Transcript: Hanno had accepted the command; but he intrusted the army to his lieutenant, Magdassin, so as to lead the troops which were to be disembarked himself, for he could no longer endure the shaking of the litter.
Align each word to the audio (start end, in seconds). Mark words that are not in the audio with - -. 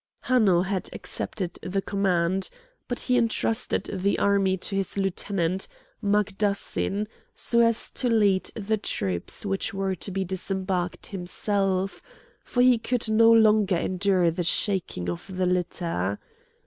Hanno 0.21 0.63
had 0.63 0.89
accepted 0.93 1.59
the 1.61 1.79
command; 1.79 2.49
but 2.87 3.01
he 3.01 3.17
intrusted 3.17 3.87
the 3.93 4.17
army 4.17 4.57
to 4.57 4.75
his 4.75 4.97
lieutenant, 4.97 5.67
Magdassin, 6.03 7.05
so 7.35 7.59
as 7.59 7.91
to 7.91 8.09
lead 8.09 8.45
the 8.55 8.77
troops 8.77 9.45
which 9.45 9.75
were 9.75 9.93
to 9.93 10.09
be 10.09 10.25
disembarked 10.25 11.05
himself, 11.05 12.01
for 12.43 12.63
he 12.63 12.79
could 12.79 13.09
no 13.11 13.31
longer 13.31 13.77
endure 13.77 14.31
the 14.31 14.41
shaking 14.41 15.07
of 15.07 15.37
the 15.37 15.45
litter. 15.45 16.17